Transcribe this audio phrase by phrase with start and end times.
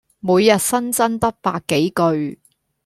[0.19, 2.39] 每日新增得百幾句